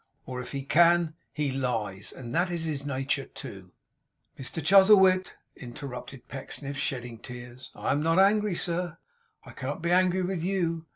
[0.25, 2.11] Or if he can, he Lies!
[2.11, 3.71] And that's his nature, too.'
[4.39, 7.69] 'Mr Chuzzlewit,' interrupted Pecksniff, shedding tears.
[7.75, 8.97] 'I am not angry, sir.
[9.43, 10.87] I cannot be angry with you.